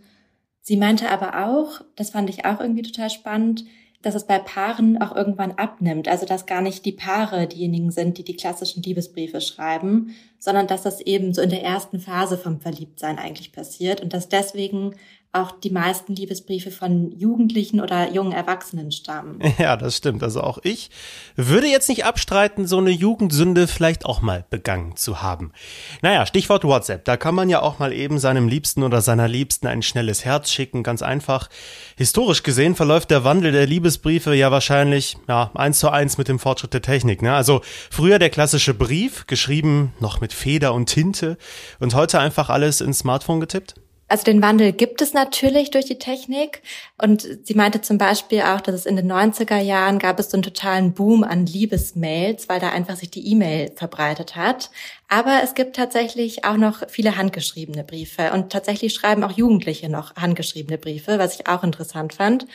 Sie 0.62 0.76
meinte 0.76 1.11
aber 1.11 1.46
auch, 1.46 1.82
das 1.96 2.11
fand 2.11 2.31
ich 2.31 2.44
auch 2.44 2.61
irgendwie 2.61 2.82
total 2.82 3.11
spannend, 3.11 3.64
dass 4.02 4.14
es 4.14 4.26
bei 4.26 4.38
Paaren 4.38 5.00
auch 5.00 5.14
irgendwann 5.14 5.52
abnimmt. 5.52 6.08
Also 6.08 6.26
dass 6.26 6.47
gar 6.47 6.62
nicht 6.62 6.85
die 6.85 6.93
Paare 6.93 7.47
diejenigen 7.47 7.91
sind, 7.91 8.19
die 8.19 8.25
die 8.25 8.37
klassischen 8.37 8.82
Liebesbriefe 8.82 9.41
schreiben, 9.41 10.14
sondern 10.38 10.67
dass 10.67 10.82
das 10.82 11.00
eben 11.00 11.35
so 11.35 11.43
in 11.43 11.50
der 11.50 11.62
ersten 11.62 12.00
Phase 12.00 12.38
vom 12.38 12.61
Verliebtsein 12.61 13.19
eigentlich 13.19 13.52
passiert 13.52 14.01
und 14.01 14.15
dass 14.15 14.29
deswegen 14.29 14.94
auch 15.32 15.53
die 15.53 15.70
meisten 15.70 16.17
Liebesbriefe 16.17 16.72
von 16.72 17.13
Jugendlichen 17.13 17.81
oder 17.81 18.10
jungen 18.10 18.32
Erwachsenen 18.32 18.91
stammen. 18.91 19.41
Ja, 19.58 19.77
das 19.77 19.96
stimmt. 19.96 20.22
Also 20.22 20.41
auch 20.41 20.58
ich 20.63 20.91
würde 21.37 21.67
jetzt 21.67 21.89
nicht 21.89 22.05
abstreiten, 22.05 22.67
so 22.67 22.79
eine 22.79 22.91
Jugendsünde 22.91 23.69
vielleicht 23.69 24.06
auch 24.06 24.22
mal 24.22 24.46
begangen 24.49 24.96
zu 24.96 25.22
haben. 25.22 25.53
Naja, 26.01 26.25
Stichwort 26.25 26.65
WhatsApp. 26.65 27.05
Da 27.05 27.17
kann 27.19 27.34
man 27.34 27.51
ja 27.51 27.60
auch 27.60 27.79
mal 27.79 27.93
eben 27.93 28.19
seinem 28.19 28.49
Liebsten 28.49 28.82
oder 28.82 29.03
seiner 29.03 29.29
Liebsten 29.29 29.67
ein 29.67 29.82
schnelles 29.82 30.25
Herz 30.25 30.51
schicken, 30.51 30.82
ganz 30.82 31.03
einfach. 31.03 31.51
Historisch 31.96 32.43
gesehen 32.43 32.75
verläuft 32.75 33.10
der 33.10 33.22
Wandel 33.22 33.53
der 33.53 33.67
Liebesbriefe 33.67 34.34
ja 34.34 34.51
wahrscheinlich 34.51 35.19
ja, 35.29 35.51
eins 35.55 35.79
zu 35.79 35.91
eins 35.91 36.17
mit 36.17 36.29
dem 36.29 36.39
Fortschritt 36.39 36.72
der 36.72 36.82
Technik. 36.82 37.22
Ne? 37.22 37.34
Also 37.34 37.60
früher 37.91 38.19
der 38.19 38.31
klassische 38.31 38.72
Brief, 38.72 39.27
geschrieben 39.27 39.93
noch 40.01 40.20
mit 40.20 40.32
Feder 40.32 40.72
und 40.72 40.87
Tinte 40.87 41.37
und 41.81 41.94
heute 41.94 42.19
einfach 42.19 42.49
alles 42.49 42.81
ins 42.81 43.01
Smartphone 43.01 43.41
getippt? 43.41 43.75
Also 44.10 44.24
den 44.24 44.43
Wandel 44.43 44.72
gibt 44.72 45.02
es 45.02 45.14
natürlich 45.14 45.70
durch 45.70 45.84
die 45.84 46.00
Technik. 46.00 46.62
Und 46.98 47.29
sie 47.44 47.55
meinte 47.55 47.81
zum 47.81 47.96
Beispiel 47.96 48.43
auch, 48.43 48.60
dass 48.60 48.74
es 48.74 48.84
in 48.84 48.96
den 48.96 49.10
90er 49.10 49.60
Jahren 49.60 50.00
gab 50.00 50.19
es 50.19 50.32
so 50.32 50.36
einen 50.36 50.43
totalen 50.43 50.94
Boom 50.94 51.22
an 51.22 51.46
Liebesmails, 51.46 52.48
weil 52.48 52.58
da 52.58 52.70
einfach 52.70 52.96
sich 52.96 53.12
die 53.12 53.31
E-Mail 53.31 53.70
verbreitet 53.76 54.34
hat. 54.34 54.70
Aber 55.12 55.40
es 55.43 55.55
gibt 55.55 55.74
tatsächlich 55.74 56.44
auch 56.44 56.56
noch 56.56 56.88
viele 56.88 57.17
handgeschriebene 57.17 57.82
Briefe. 57.82 58.31
Und 58.32 58.52
tatsächlich 58.52 58.94
schreiben 58.94 59.24
auch 59.24 59.32
Jugendliche 59.32 59.88
noch 59.88 60.14
handgeschriebene 60.14 60.79
Briefe, 60.79 61.19
was 61.19 61.34
ich 61.34 61.48
auch 61.48 61.64
interessant 61.64 62.14
fand 62.14 62.46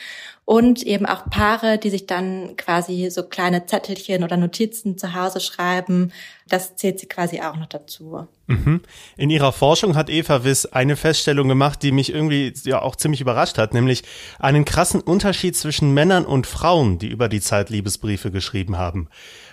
und 0.46 0.84
eben 0.84 1.06
auch 1.06 1.28
Paare, 1.28 1.76
die 1.76 1.90
sich 1.90 2.06
dann 2.06 2.56
quasi 2.56 3.10
so 3.10 3.24
kleine 3.24 3.66
Zettelchen 3.66 4.22
oder 4.22 4.36
Notizen 4.36 4.96
zu 4.96 5.12
Hause 5.12 5.40
schreiben. 5.40 6.12
Das 6.48 6.76
zählt 6.76 7.00
sie 7.00 7.06
quasi 7.06 7.40
auch 7.40 7.56
noch 7.56 7.66
dazu. 7.66 8.26
Mhm. 8.46 8.80
In 9.16 9.28
ihrer 9.28 9.52
Forschung 9.52 9.96
hat 9.96 10.08
Eva 10.08 10.44
Wiss 10.44 10.64
eine 10.64 10.94
Feststellung 10.94 11.48
gemacht, 11.48 11.82
die 11.82 11.90
mich 11.90 12.12
irgendwie 12.12 12.54
ja 12.62 12.80
auch 12.80 12.94
ziemlich 12.94 13.20
überrascht 13.20 13.58
hat, 13.58 13.74
nämlich 13.74 14.04
einen 14.38 14.64
krassen 14.64 15.00
Unterschied 15.00 15.56
zwischen 15.56 15.92
Männern 15.92 16.24
und 16.24 16.46
Frauen, 16.46 17.00
die 17.00 17.08
über 17.08 17.28
die 17.28 17.40
Zeit 17.40 17.68
Liebesbriefe 17.68 18.30
geschrieben 18.30 18.78
haben. 18.78 19.08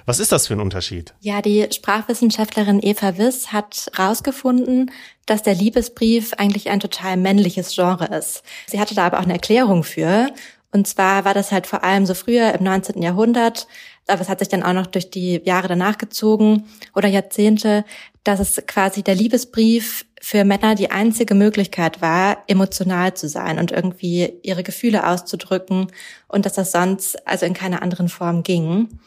Was 0.05 0.19
ist 0.19 0.31
das 0.31 0.47
für 0.47 0.53
ein 0.53 0.59
Unterschied? 0.59 1.13
Ja, 1.21 1.41
die 1.41 1.67
Sprachwissenschaftlerin 1.71 2.81
Eva 2.81 3.17
Wiss 3.17 3.51
hat 3.53 3.89
herausgefunden, 3.95 4.91
dass 5.25 5.43
der 5.43 5.55
Liebesbrief 5.55 6.33
eigentlich 6.33 6.69
ein 6.69 6.79
total 6.79 7.17
männliches 7.17 7.73
Genre 7.73 8.05
ist. 8.05 8.43
Sie 8.67 8.79
hatte 8.79 8.95
da 8.95 9.05
aber 9.05 9.19
auch 9.19 9.23
eine 9.23 9.33
Erklärung 9.33 9.83
für. 9.83 10.27
Und 10.71 10.87
zwar 10.87 11.23
war 11.23 11.33
das 11.33 11.51
halt 11.51 11.67
vor 11.67 11.83
allem 11.83 12.05
so 12.05 12.15
früher 12.15 12.53
im 12.53 12.63
19. 12.63 13.01
Jahrhundert, 13.01 13.67
aber 14.07 14.21
es 14.21 14.27
hat 14.27 14.39
sich 14.39 14.49
dann 14.49 14.63
auch 14.63 14.73
noch 14.73 14.87
durch 14.87 15.11
die 15.11 15.39
Jahre 15.45 15.67
danach 15.67 15.97
gezogen 15.97 16.65
oder 16.95 17.07
Jahrzehnte, 17.07 17.85
dass 18.23 18.39
es 18.39 18.63
quasi 18.65 19.03
der 19.03 19.15
Liebesbrief 19.15 20.05
für 20.19 20.45
Männer 20.45 20.75
die 20.75 20.89
einzige 20.89 21.35
Möglichkeit 21.35 22.01
war, 22.01 22.43
emotional 22.47 23.13
zu 23.13 23.29
sein 23.29 23.59
und 23.59 23.71
irgendwie 23.71 24.33
ihre 24.41 24.63
Gefühle 24.63 25.05
auszudrücken 25.05 25.87
und 26.27 26.45
dass 26.45 26.53
das 26.53 26.71
sonst 26.71 27.27
also 27.27 27.45
in 27.45 27.53
keiner 27.53 27.81
anderen 27.81 28.09
Form 28.09 28.41
ging. 28.43 28.99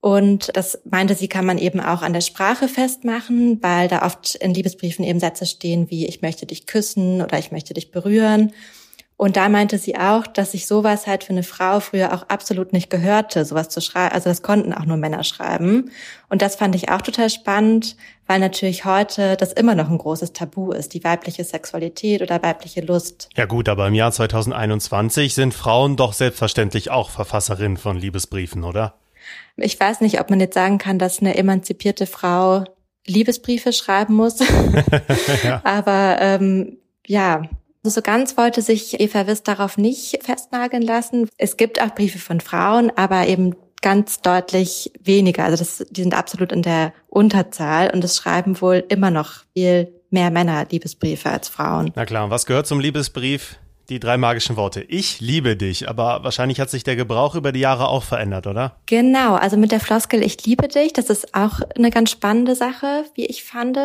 Und 0.00 0.56
das 0.56 0.80
meinte 0.90 1.14
sie, 1.14 1.28
kann 1.28 1.44
man 1.44 1.58
eben 1.58 1.78
auch 1.80 2.00
an 2.00 2.14
der 2.14 2.22
Sprache 2.22 2.68
festmachen, 2.68 3.62
weil 3.62 3.86
da 3.88 4.06
oft 4.06 4.34
in 4.36 4.54
Liebesbriefen 4.54 5.04
eben 5.04 5.20
Sätze 5.20 5.44
stehen 5.44 5.90
wie 5.90 6.06
ich 6.06 6.22
möchte 6.22 6.46
dich 6.46 6.66
küssen 6.66 7.20
oder 7.20 7.38
ich 7.38 7.52
möchte 7.52 7.74
dich 7.74 7.90
berühren. 7.90 8.52
Und 9.18 9.36
da 9.36 9.50
meinte 9.50 9.76
sie 9.76 9.98
auch, 9.98 10.26
dass 10.26 10.52
sich 10.52 10.66
sowas 10.66 11.06
halt 11.06 11.24
für 11.24 11.34
eine 11.34 11.42
Frau 11.42 11.80
früher 11.80 12.14
auch 12.14 12.22
absolut 12.30 12.72
nicht 12.72 12.88
gehörte, 12.88 13.44
sowas 13.44 13.68
zu 13.68 13.82
schreiben. 13.82 14.14
Also 14.14 14.30
das 14.30 14.40
konnten 14.40 14.72
auch 14.72 14.86
nur 14.86 14.96
Männer 14.96 15.24
schreiben. 15.24 15.90
Und 16.30 16.40
das 16.40 16.56
fand 16.56 16.74
ich 16.74 16.88
auch 16.88 17.02
total 17.02 17.28
spannend, 17.28 17.96
weil 18.26 18.40
natürlich 18.40 18.86
heute 18.86 19.36
das 19.36 19.52
immer 19.52 19.74
noch 19.74 19.90
ein 19.90 19.98
großes 19.98 20.32
Tabu 20.32 20.72
ist, 20.72 20.94
die 20.94 21.04
weibliche 21.04 21.44
Sexualität 21.44 22.22
oder 22.22 22.42
weibliche 22.42 22.80
Lust. 22.80 23.28
Ja 23.36 23.44
gut, 23.44 23.68
aber 23.68 23.88
im 23.88 23.94
Jahr 23.94 24.10
2021 24.10 25.34
sind 25.34 25.52
Frauen 25.52 25.96
doch 25.96 26.14
selbstverständlich 26.14 26.90
auch 26.90 27.10
Verfasserinnen 27.10 27.76
von 27.76 27.98
Liebesbriefen, 27.98 28.64
oder? 28.64 28.94
Ich 29.62 29.78
weiß 29.78 30.00
nicht, 30.00 30.20
ob 30.20 30.30
man 30.30 30.40
jetzt 30.40 30.54
sagen 30.54 30.78
kann, 30.78 30.98
dass 30.98 31.20
eine 31.20 31.36
emanzipierte 31.36 32.06
Frau 32.06 32.64
Liebesbriefe 33.06 33.72
schreiben 33.72 34.14
muss. 34.14 34.38
ja. 35.44 35.60
Aber 35.64 36.18
ähm, 36.20 36.78
ja, 37.06 37.42
so 37.82 38.02
ganz 38.02 38.36
wollte 38.36 38.62
sich 38.62 39.00
Eva 39.00 39.26
Wiss 39.26 39.42
darauf 39.42 39.78
nicht 39.78 40.22
festnageln 40.22 40.82
lassen. 40.82 41.28
Es 41.38 41.56
gibt 41.56 41.80
auch 41.80 41.94
Briefe 41.94 42.18
von 42.18 42.40
Frauen, 42.40 42.92
aber 42.96 43.26
eben 43.26 43.56
ganz 43.80 44.20
deutlich 44.20 44.92
weniger. 45.02 45.44
Also 45.44 45.56
das, 45.56 45.86
die 45.90 46.02
sind 46.02 46.14
absolut 46.14 46.52
in 46.52 46.62
der 46.62 46.92
Unterzahl 47.08 47.90
und 47.90 48.04
es 48.04 48.16
schreiben 48.16 48.60
wohl 48.60 48.84
immer 48.88 49.10
noch 49.10 49.44
viel 49.54 49.92
mehr 50.10 50.30
Männer 50.30 50.66
Liebesbriefe 50.70 51.30
als 51.30 51.48
Frauen. 51.48 51.92
Na 51.94 52.04
klar, 52.04 52.24
und 52.24 52.30
was 52.30 52.46
gehört 52.46 52.66
zum 52.66 52.80
Liebesbrief? 52.80 53.58
Die 53.90 54.00
drei 54.00 54.16
magischen 54.16 54.56
Worte. 54.56 54.82
Ich 54.82 55.20
liebe 55.20 55.56
dich, 55.56 55.88
aber 55.88 56.22
wahrscheinlich 56.22 56.60
hat 56.60 56.70
sich 56.70 56.84
der 56.84 56.94
Gebrauch 56.94 57.34
über 57.34 57.50
die 57.50 57.60
Jahre 57.60 57.88
auch 57.88 58.04
verändert, 58.04 58.46
oder? 58.46 58.76
Genau, 58.86 59.34
also 59.34 59.56
mit 59.56 59.72
der 59.72 59.80
Floskel 59.80 60.22
Ich 60.22 60.46
liebe 60.46 60.68
dich, 60.68 60.92
das 60.92 61.10
ist 61.10 61.34
auch 61.34 61.60
eine 61.76 61.90
ganz 61.90 62.12
spannende 62.12 62.54
Sache, 62.54 63.04
wie 63.14 63.26
ich 63.26 63.44
fand 63.44 63.78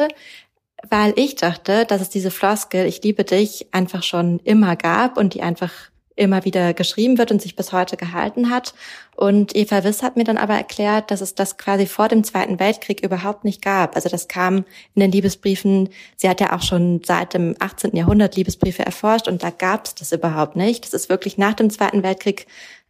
weil 0.90 1.14
ich 1.16 1.36
dachte, 1.36 1.86
dass 1.86 2.02
es 2.02 2.10
diese 2.10 2.30
Floskel, 2.30 2.86
ich 2.86 3.02
liebe 3.02 3.24
dich, 3.24 3.68
einfach 3.72 4.04
schon 4.04 4.40
immer 4.44 4.76
gab 4.76 5.18
und 5.18 5.34
die 5.34 5.42
einfach 5.42 5.72
immer 6.16 6.46
wieder 6.46 6.74
geschrieben 6.74 7.18
wird 7.18 7.32
und 7.32 7.42
sich 7.42 7.56
bis 7.56 7.74
heute 7.74 7.98
gehalten 7.98 8.50
hat. 8.50 8.74
Und 9.16 9.56
Eva 9.56 9.84
Wiss 9.84 10.04
hat 10.04 10.18
mir 10.18 10.24
dann 10.24 10.38
aber 10.38 10.56
erklärt, 10.56 11.12
dass 11.12 11.22
es 11.22 11.36
das 11.36 11.58
quasi 11.58 11.86
vor 11.86 12.08
dem 12.08 12.24
Zweiten 12.24 12.60
Weltkrieg 12.60 13.04
überhaupt 13.04 13.44
nicht 13.44 13.62
gab. 13.62 13.96
Also 13.96 14.10
das 14.10 14.28
kam 14.28 14.66
in 14.94 15.02
den 15.02 15.12
Liebesbriefen, 15.12 15.90
sie 16.16 16.30
hat 16.30 16.42
ja 16.42 16.56
auch 16.56 16.62
schon 16.62 17.02
seit 17.04 17.34
dem 17.34 17.56
18. 17.60 17.96
Jahrhundert 17.96 18.36
Liebesbriefe 18.36 18.86
erforscht 18.86 19.28
und 19.28 19.44
da 19.44 19.50
gab 19.50 19.86
es 19.86 19.96
das 19.96 20.12
überhaupt 20.12 20.56
nicht. 20.56 20.86
Das 20.86 20.94
ist 20.94 21.10
wirklich 21.10 21.38
nach 21.38 21.54
dem 21.54 21.70
Zweiten 21.70 22.04
Weltkrieg 22.04 22.48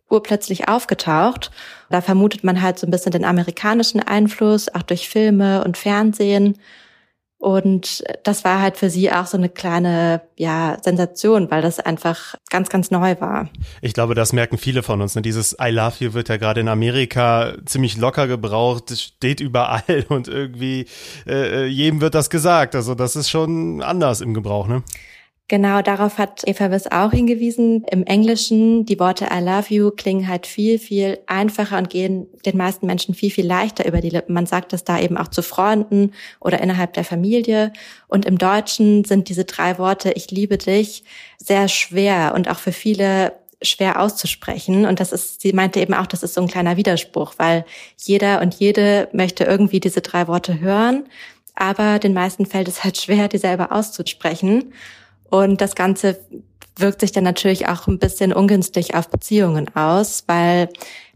urplötzlich 0.09 0.67
aufgetaucht. 0.67 1.51
Da 1.89 2.01
vermutet 2.01 2.43
man 2.43 2.61
halt 2.61 2.77
so 2.77 2.85
ein 2.85 2.91
bisschen 2.91 3.11
den 3.11 3.25
amerikanischen 3.25 3.99
Einfluss, 3.99 4.73
auch 4.73 4.83
durch 4.83 5.09
Filme 5.09 5.63
und 5.63 5.77
Fernsehen. 5.77 6.59
Und 7.37 8.03
das 8.23 8.43
war 8.43 8.61
halt 8.61 8.77
für 8.77 8.89
sie 8.89 9.11
auch 9.11 9.27
so 9.27 9.37
eine 9.37 9.49
kleine, 9.49 10.21
ja, 10.35 10.77
Sensation, 10.81 11.51
weil 11.51 11.61
das 11.61 11.79
einfach 11.79 12.35
ganz, 12.49 12.69
ganz 12.69 12.91
neu 12.91 13.19
war. 13.19 13.49
Ich 13.81 13.93
glaube, 13.93 14.15
das 14.15 14.33
merken 14.33 14.57
viele 14.57 14.83
von 14.83 15.01
uns. 15.01 15.15
Ne? 15.15 15.21
Dieses 15.21 15.55
I 15.61 15.69
love 15.69 15.95
you 15.99 16.13
wird 16.13 16.29
ja 16.29 16.37
gerade 16.37 16.61
in 16.61 16.69
Amerika 16.69 17.53
ziemlich 17.65 17.97
locker 17.97 18.27
gebraucht. 18.27 18.89
Steht 18.97 19.41
überall 19.41 20.05
und 20.09 20.27
irgendwie 20.27 20.87
äh, 21.27 21.65
jedem 21.65 22.01
wird 22.01 22.15
das 22.15 22.29
gesagt. 22.29 22.73
Also 22.73 22.95
das 22.95 23.15
ist 23.15 23.29
schon 23.29 23.81
anders 23.81 24.21
im 24.21 24.33
Gebrauch, 24.33 24.67
ne? 24.67 24.83
Genau, 25.47 25.83
darauf 25.83 26.17
hat 26.17 26.41
Eva 26.47 26.71
Wiss 26.71 26.87
auch 26.87 27.11
hingewiesen. 27.11 27.83
Im 27.91 28.03
Englischen, 28.03 28.83
die 28.83 28.99
Worte 28.99 29.27
I 29.31 29.43
love 29.43 29.71
you 29.71 29.91
klingen 29.91 30.27
halt 30.27 30.47
viel, 30.47 30.79
viel 30.79 31.19
einfacher 31.27 31.77
und 31.77 31.91
gehen 31.91 32.25
den 32.47 32.57
meisten 32.57 32.87
Menschen 32.87 33.13
viel, 33.13 33.29
viel 33.29 33.45
leichter 33.45 33.85
über 33.85 34.01
die 34.01 34.09
Lippen. 34.09 34.33
Man 34.33 34.47
sagt 34.47 34.73
das 34.73 34.85
da 34.85 34.99
eben 34.99 35.17
auch 35.17 35.27
zu 35.27 35.43
Freunden 35.43 36.13
oder 36.39 36.61
innerhalb 36.61 36.93
der 36.93 37.03
Familie. 37.03 37.73
Und 38.07 38.25
im 38.25 38.39
Deutschen 38.39 39.05
sind 39.05 39.29
diese 39.29 39.45
drei 39.45 39.77
Worte 39.77 40.13
Ich 40.13 40.31
liebe 40.31 40.57
dich 40.57 41.03
sehr 41.37 41.67
schwer 41.67 42.33
und 42.33 42.49
auch 42.49 42.57
für 42.57 42.71
viele 42.71 43.33
schwer 43.61 44.01
auszusprechen. 44.01 44.87
Und 44.87 44.99
das 44.99 45.11
ist, 45.11 45.41
sie 45.41 45.53
meinte 45.53 45.79
eben 45.79 45.93
auch, 45.93 46.07
das 46.07 46.23
ist 46.23 46.33
so 46.33 46.41
ein 46.41 46.47
kleiner 46.47 46.75
Widerspruch, 46.75 47.35
weil 47.37 47.65
jeder 47.97 48.41
und 48.41 48.55
jede 48.55 49.09
möchte 49.13 49.43
irgendwie 49.43 49.79
diese 49.79 50.01
drei 50.01 50.27
Worte 50.27 50.59
hören. 50.59 51.03
Aber 51.53 51.99
den 51.99 52.13
meisten 52.13 52.47
fällt 52.47 52.67
es 52.67 52.83
halt 52.83 52.97
schwer, 52.97 53.27
die 53.27 53.37
selber 53.37 53.71
auszusprechen. 53.71 54.73
Und 55.29 55.61
das 55.61 55.75
Ganze 55.75 56.19
wirkt 56.77 57.01
sich 57.01 57.11
dann 57.11 57.23
natürlich 57.23 57.67
auch 57.67 57.87
ein 57.87 57.99
bisschen 57.99 58.33
ungünstig 58.33 58.95
auf 58.95 59.09
Beziehungen 59.09 59.73
aus, 59.75 60.23
weil 60.27 60.69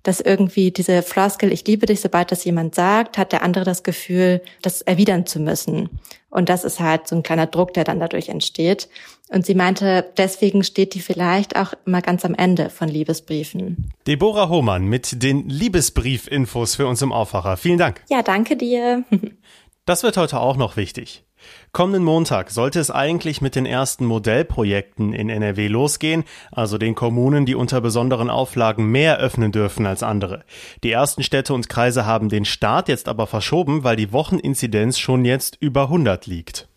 das 0.04 0.22
irgendwie 0.22 0.72
diese 0.72 1.04
Floskel, 1.04 1.52
ich 1.52 1.66
liebe 1.68 1.86
dich, 1.86 2.00
sobald 2.02 2.32
das 2.32 2.46
jemand 2.46 2.74
sagt, 2.74 3.18
hat 3.18 3.32
der 3.32 3.44
andere 3.44 3.66
das 3.66 3.84
Gefühl, 3.84 4.42
das 4.62 4.82
erwidern 4.82 5.26
zu 5.26 5.40
müssen. 5.40 5.90
Und 6.30 6.48
das 6.48 6.64
ist 6.64 6.80
halt 6.80 7.08
so 7.08 7.16
ein 7.16 7.24
kleiner 7.24 7.48
Druck, 7.48 7.74
der 7.74 7.84
dann 7.84 8.00
dadurch 8.00 8.30
entsteht. 8.30 8.88
Und 9.30 9.46
sie 9.46 9.56
meinte, 9.56 10.12
deswegen 10.18 10.64
steht 10.64 10.94
die 10.94 11.02
vielleicht 11.02 11.56
auch 11.56 11.74
immer 11.86 12.02
ganz 12.02 12.24
am 12.24 12.34
Ende 12.34 12.70
von 12.70 12.88
Liebesbriefen. 12.88 13.92
Deborah 14.08 14.50
Hohmann 14.50 14.86
mit 14.86 15.22
den 15.22 15.50
Liebesbrief-Infos 15.50 16.76
für 16.76 16.88
uns 16.88 17.02
im 17.02 17.12
Aufwacher. 17.12 17.58
Vielen 17.58 17.78
Dank. 17.78 18.04
Ja, 18.10 18.24
danke 18.24 18.56
dir. 18.56 19.04
das 19.86 20.04
wird 20.04 20.18
heute 20.18 20.40
auch 20.40 20.56
noch 20.56 20.78
wichtig. 20.78 21.26
Kommenden 21.72 22.04
Montag 22.04 22.50
sollte 22.50 22.80
es 22.80 22.90
eigentlich 22.90 23.42
mit 23.42 23.56
den 23.56 23.66
ersten 23.66 24.06
Modellprojekten 24.06 25.14
in 25.14 25.30
NRW 25.30 25.68
losgehen, 25.68 26.24
also 26.52 26.78
den 26.78 26.96
Kommunen, 26.96 27.46
die 27.46 27.56
unter 27.56 27.82
besonderen 27.82 28.30
Auflagen 28.30 28.86
mehr 28.88 29.18
öffnen 29.18 29.52
dürfen 29.52 29.86
als 29.86 30.02
andere. 30.02 30.44
Die 30.84 30.92
ersten 30.92 31.24
Städte 31.24 31.54
und 31.54 31.70
Kreise 31.70 32.06
haben 32.06 32.30
den 32.30 32.46
Start 32.46 32.88
jetzt 32.88 33.08
aber 33.10 33.28
verschoben, 33.28 33.84
weil 33.84 33.96
die 33.96 34.14
Wocheninzidenz 34.14 34.98
schon 34.98 35.26
jetzt 35.26 35.58
über 35.60 35.84
100 35.84 36.26
liegt. 36.26 36.69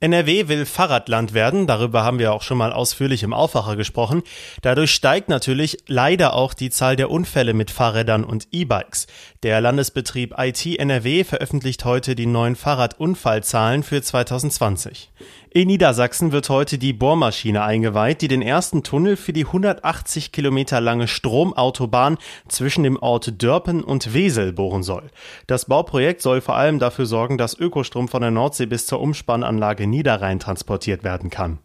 NRW 0.00 0.48
will 0.48 0.66
Fahrradland 0.66 1.34
werden, 1.34 1.66
darüber 1.66 2.04
haben 2.04 2.18
wir 2.18 2.32
auch 2.32 2.42
schon 2.42 2.58
mal 2.58 2.72
ausführlich 2.72 3.22
im 3.22 3.32
Aufwacher 3.32 3.76
gesprochen. 3.76 4.22
Dadurch 4.62 4.90
steigt 4.90 5.28
natürlich 5.28 5.78
leider 5.86 6.34
auch 6.34 6.54
die 6.54 6.70
Zahl 6.70 6.96
der 6.96 7.10
Unfälle 7.10 7.54
mit 7.54 7.70
Fahrrädern 7.70 8.24
und 8.24 8.48
E-Bikes. 8.52 9.06
Der 9.42 9.60
Landesbetrieb 9.60 10.34
IT 10.38 10.66
NRW 10.66 11.24
veröffentlicht 11.24 11.84
heute 11.84 12.14
die 12.14 12.26
neuen 12.26 12.56
Fahrradunfallzahlen 12.56 13.82
für 13.82 14.02
2020. 14.02 15.10
In 15.56 15.68
Niedersachsen 15.68 16.32
wird 16.32 16.48
heute 16.48 16.78
die 16.78 16.92
Bohrmaschine 16.92 17.62
eingeweiht, 17.62 18.22
die 18.22 18.26
den 18.26 18.42
ersten 18.42 18.82
Tunnel 18.82 19.16
für 19.16 19.32
die 19.32 19.46
180 19.46 20.32
Kilometer 20.32 20.80
lange 20.80 21.06
Stromautobahn 21.06 22.18
zwischen 22.48 22.82
dem 22.82 22.96
Ort 22.96 23.40
Dörpen 23.40 23.84
und 23.84 24.14
Wesel 24.14 24.52
bohren 24.52 24.82
soll. 24.82 25.12
Das 25.46 25.66
Bauprojekt 25.66 26.22
soll 26.22 26.40
vor 26.40 26.56
allem 26.56 26.80
dafür 26.80 27.06
sorgen, 27.06 27.38
dass 27.38 27.56
Ökostrom 27.56 28.08
von 28.08 28.22
der 28.22 28.32
Nordsee 28.32 28.66
bis 28.66 28.88
zur 28.88 29.00
Umspannanlage 29.00 29.86
Niederrhein 29.86 30.40
transportiert 30.40 31.04
werden 31.04 31.30
kann. 31.30 31.60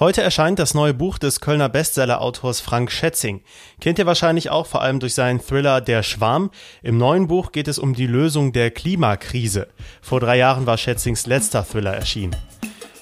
Heute 0.00 0.20
erscheint 0.20 0.58
das 0.58 0.74
neue 0.74 0.94
Buch 0.94 1.16
des 1.18 1.40
Kölner 1.40 1.68
Bestseller-Autors 1.68 2.60
Frank 2.60 2.90
Schätzing. 2.90 3.42
Kennt 3.80 4.00
ihr 4.00 4.06
wahrscheinlich 4.06 4.50
auch 4.50 4.66
vor 4.66 4.82
allem 4.82 4.98
durch 4.98 5.14
seinen 5.14 5.38
Thriller 5.38 5.80
Der 5.80 6.02
Schwarm. 6.02 6.50
Im 6.82 6.98
neuen 6.98 7.28
Buch 7.28 7.52
geht 7.52 7.68
es 7.68 7.78
um 7.78 7.94
die 7.94 8.08
Lösung 8.08 8.52
der 8.52 8.72
Klimakrise. 8.72 9.68
Vor 10.02 10.18
drei 10.18 10.38
Jahren 10.38 10.66
war 10.66 10.76
Schätzings 10.76 11.28
letzter 11.28 11.64
Thriller 11.64 11.94
erschienen. 11.94 12.34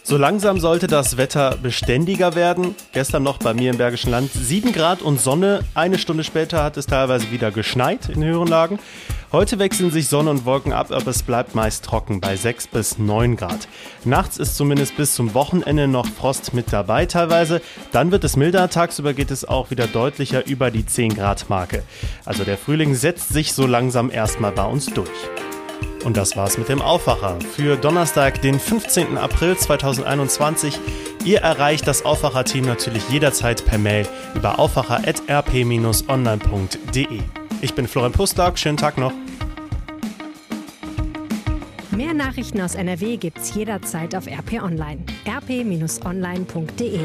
So 0.09 0.17
langsam 0.17 0.61
sollte 0.61 0.87
das 0.87 1.17
Wetter 1.17 1.57
beständiger 1.61 2.37
werden. 2.37 2.77
Gestern 2.93 3.25
noch 3.25 3.39
bei 3.39 3.55
mir 3.55 3.73
im 3.73 3.77
Bergischen 3.77 4.13
Land 4.13 4.31
7 4.33 4.71
Grad 4.71 5.03
und 5.03 5.21
Sonne. 5.21 5.65
Eine 5.75 5.99
Stunde 5.99 6.23
später 6.23 6.63
hat 6.63 6.77
es 6.77 6.87
teilweise 6.87 7.33
wieder 7.33 7.51
geschneit 7.51 8.09
in 8.09 8.23
höheren 8.23 8.47
Lagen. 8.47 8.79
Heute 9.33 9.59
wechseln 9.59 9.91
sich 9.91 10.07
Sonne 10.07 10.31
und 10.31 10.45
Wolken 10.45 10.73
ab, 10.73 10.93
aber 10.93 11.09
es 11.09 11.25
bleibt 11.25 11.57
meist 11.57 11.85
trocken 11.85 12.21
bei 12.21 12.37
6 12.37 12.69
bis 12.69 12.99
9 12.99 13.35
Grad. 13.35 13.67
Nachts 14.05 14.39
ist 14.39 14.57
zumindest 14.57 14.97
bis 14.97 15.17
zum 15.17 15.35
Wochenende 15.35 15.89
noch 15.89 16.07
Frost 16.07 16.55
mit 16.55 16.73
dabei 16.73 17.07
teilweise. 17.07 17.61
Dann 17.91 18.13
wird 18.13 18.23
es 18.23 18.37
milder, 18.37 18.71
tagsüber 18.71 19.13
geht 19.13 19.33
es 19.33 19.45
auch 19.45 19.73
wieder 19.73 19.89
deutlicher 19.89 20.47
über 20.47 20.71
die 20.71 20.87
10 20.87 21.17
Grad 21.17 21.51
Marke. 21.51 21.83
Also 22.25 22.45
der 22.45 22.59
Frühling 22.59 22.95
setzt 22.95 23.31
sich 23.31 23.55
so 23.55 23.67
langsam 23.67 24.13
erstmal 24.13 24.53
bei 24.53 24.67
uns 24.67 24.87
durch. 24.87 25.11
Und 26.05 26.17
das 26.17 26.37
war's 26.37 26.57
mit 26.59 26.69
dem 26.69 26.83
Aufwacher 26.83 27.39
für 27.41 27.77
Donnerstag, 27.77 28.41
den 28.43 28.61
15. 28.61 29.19
April 29.19 29.57
2021. 29.57 30.79
Ihr 31.25 31.41
erreicht 31.41 31.89
das 31.89 32.05
Aufwacher-Team 32.05 32.65
natürlich 32.65 33.09
jederzeit 33.09 33.65
per 33.65 33.79
Mail 33.79 34.07
über 34.35 34.59
aufwacher.rp-online.de. 34.59 37.21
Ich 37.63 37.75
bin 37.75 37.89
Florian 37.89 38.13
Pustlauk, 38.13 38.59
schönen 38.59 38.77
Tag 38.77 38.99
noch. 38.99 39.13
Mehr 41.91 42.13
Nachrichten 42.15 42.61
aus 42.61 42.75
NRW 42.75 43.17
gibt's 43.17 43.55
jederzeit 43.55 44.15
auf 44.15 44.27
RP 44.27 44.63
Online. 44.63 45.03
rp-online.de 45.27 47.01